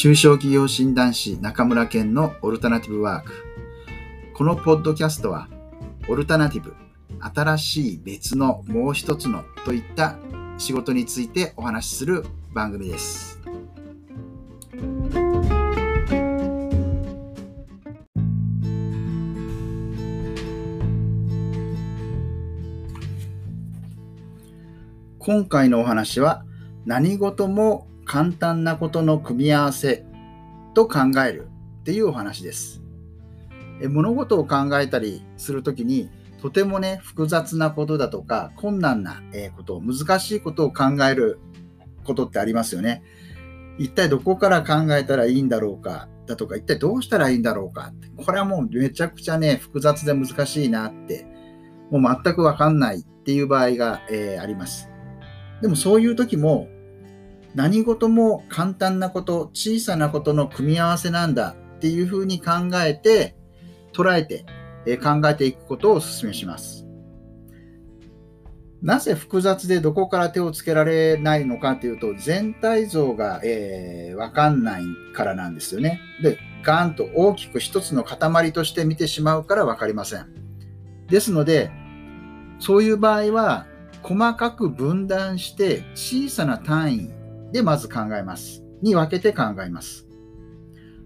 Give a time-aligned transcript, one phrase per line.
[0.00, 3.44] 中小企業診断士中村健のオルタナティブワーク。
[4.32, 5.46] このポッドキャストは、
[6.08, 6.74] オルタナティブ、
[7.20, 10.16] 新しい別のもう一つのといった
[10.56, 12.24] 仕事についてお話しする
[12.54, 13.42] 番組です。
[25.18, 26.42] 今回のお話は
[26.86, 30.04] 何事も簡単なことの組み合わせ
[30.74, 31.46] と考える
[31.82, 32.82] っていうお話です。
[33.88, 36.10] 物事を考えたりするときに
[36.42, 39.22] とてもね複雑なことだとか困難な
[39.56, 41.38] こと難しいことを考える
[42.02, 43.04] ことってありますよね。
[43.78, 51.28] 一体どこから考えたらいいんだろうかだとか一体どうしたらいいんだろうかこれはもうめちゃくちゃね複雑で難しいなって
[51.92, 54.88] もう全くわかんないっていう場合が、えー、あります。
[55.62, 56.66] でもそういう時も
[57.54, 62.52] 何事も簡単なこと、小さなことの組み合わせなんだっていうふうに考
[62.84, 63.36] えて、
[63.92, 64.46] 捉えて、
[64.86, 66.86] え考えていくことをお勧めします。
[68.82, 76.00] なぜ複雑でどこから手をつけられないのかというと、全体像が、えー、わかんないからなんですよね。
[76.22, 80.26] で、ガンと大きく一つの塊として見てしまうからわかりません。
[81.08, 81.70] ですので、
[82.58, 83.66] そういう場合は、
[84.02, 87.19] 細かく分断して小さな単位
[87.52, 88.62] でまず考えます。
[88.82, 90.06] に分けて考えます。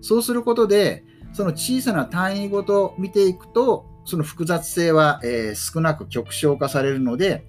[0.00, 7.46] そうすることで、その小さな単位ごと見ていくと、その複雑性は、えー、少なく極小化されるので、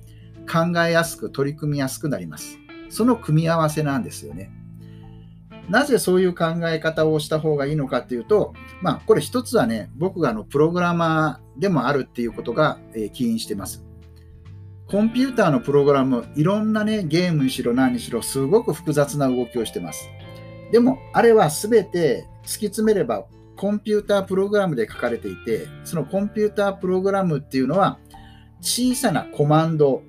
[0.52, 2.58] 考えやすく取り組みやすくなります。
[2.90, 4.52] その組み合わせなんですよね。
[5.70, 13.84] なぜそういう考え方をした方がいいのかっていうと、まあ、これ一つはね、僕があのプログラマーでもあるっていうことが、えー、起因してます。
[14.96, 20.08] コンピューターのプログラム、いろんなね、ゲームにしろ何にしろ、すごく複雑な動きをしてます。
[20.72, 23.26] でも、あれはすべて突き詰めれば、
[23.58, 28.00] コンピュータープログラムで書かれていて、そのコンピュータープログラムっていうのは、
[28.62, 30.02] 小さなコマンド、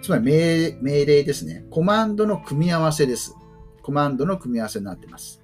[0.00, 1.66] つまり命命令ですね。
[1.70, 3.36] コマンドの組み合わせです。
[3.82, 5.42] コマンドの組み合わせになってます。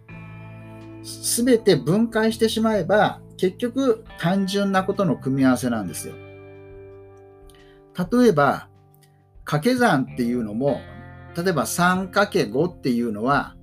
[1.02, 6.14] すべて分解してしまえば、結局単純なことの組み合わせなんですよ。
[8.10, 8.70] 例えば、
[9.46, 10.82] 掛け算っていうのも、
[11.36, 13.54] 例えば 3×5 っていうのは、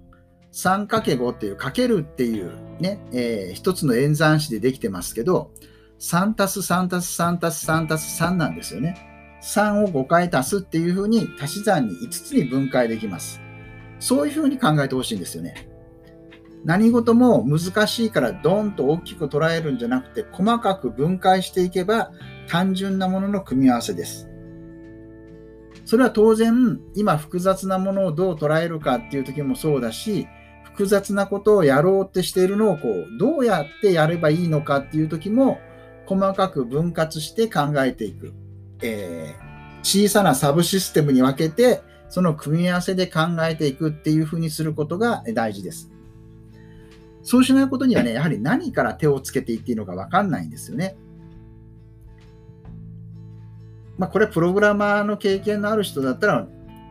[0.53, 5.51] 3×5 っていうかけるっていうね、えー、一つの演算子でできてますけど、
[5.99, 9.09] 3たす3たす3たす3たす3なんですよね。
[9.41, 13.41] 3を5回足すっていうふうに足し算に5つに分解できます。
[13.99, 15.69] そういうふうに考えてほしいんですよね。
[16.63, 22.11] 何事も難しいからドンと大きく捉えるんじゃなくて細かく分解していけば
[22.47, 24.29] 単純なものの組み合わせです。
[25.85, 30.27] それは当然、今複雑なものをどう捉えるかっていう時もそうだし、
[30.63, 35.59] 複雑なことをやろうってしているのをこう、どうやってやればいいのかっていう時も、
[36.05, 38.33] 細かく分割して考えていく。
[38.81, 45.91] えー、小さなサブシステムに分けて、その組み合わせで考えていくっていうふうにすることが大事です。
[47.23, 50.97] そうしないことにはね、やはり何から手をつけていっていいのか分かんないんですよね。
[54.03, 56.45] まあ、これプログラマーの経験のある人だったら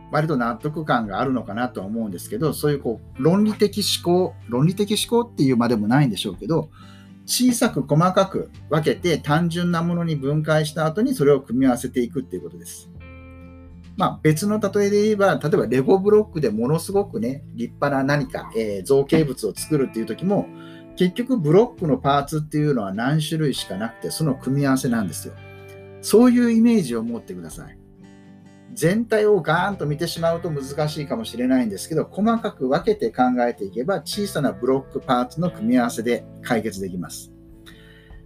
[0.09, 6.71] 割と納得感があるのかなとは思うんですけどそういうこう論理的思考論理的思考っていうまでもないんでしょうけど
[7.27, 12.89] 小さく細かく分けて単純なものに分解した後にそれを組み合わせていくっていうことです。
[13.95, 20.47] まあ、別の例えで言えば、例えばレゴブロックでものすごくね、立派な何か、えー、造形物を作るっていう時も、
[20.95, 25.35] 結局ブロックのパーツっていうのは何種類しかなくて、その組み合わせなんですよ。
[26.03, 27.77] そういうイメージを持ってください。
[28.73, 37.31] 全体をガーンと見てしまうと難しいかもしれないんですけど、細かく分けて考えていけば、小さなブロックパーツの組み合わせで解決できます。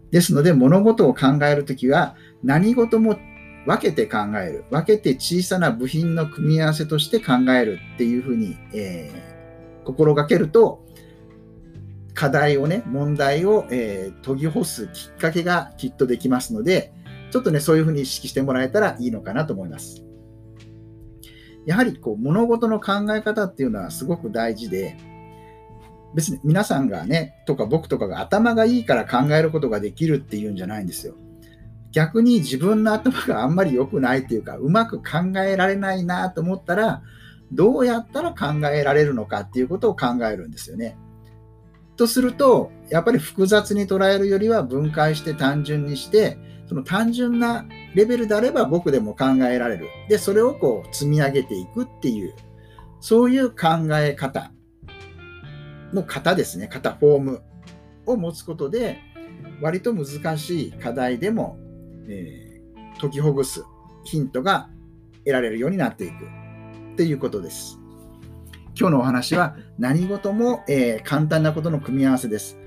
[0.10, 3.20] ですので、物事を考えるときは、何事も
[3.68, 4.66] 分けて考える。
[4.72, 10.84] 分けて小さな部品の組み合わせとして考えるっていうふうに、えー、心がけると、
[12.16, 16.94] 課題をね、問題を、えー、研ぎ干すきっかけがきっとできますので、
[17.32, 20.03] ちょっとね、そういうふうに意識してもらえたらいいのかなと思います。
[21.66, 24.97] やはりこう物事の考え方っていうのはすごく大事で、
[26.16, 31.16] 別に皆さんがね、とか僕とかが頭がいいから考えることができるっていうんじゃないんですよ。
[31.91, 37.02] 逆に自分の頭があんまり良くないっていうか、うまく考えられないなと思ったら、
[37.52, 40.97] どうやったら考えられるのかっていうことを考えるんですよね。
[41.96, 47.66] とすると、やっぱり複雑に捉えるよりは分解して単純にして、その単純な
[47.96, 49.87] レベルであれば僕でも考えられる。
[50.09, 52.35] で、それをこう積み上げていくっていう、
[52.99, 54.52] そういう考え方
[55.93, 57.41] の型ですね、型フォーム
[58.05, 58.99] を持つことで、
[59.61, 61.58] 割と難しい課題でも、
[62.08, 63.63] えー、解きほぐす
[64.03, 64.70] ヒントが
[65.20, 66.13] 得られるようになっていく
[66.93, 67.79] っていうことです。
[68.79, 72.59] 今日のお話は何事も、えー、簡単なことの組み合わせです。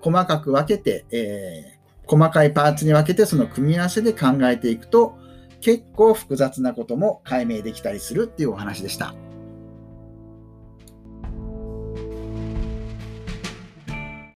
[0.00, 1.75] 細かく分けて、えー、
[2.06, 5.18] 細かいパーツに分けてその組み合わせで考えていくと
[5.60, 9.14] 結構複雑なことも解明できたりするっていうお話でした。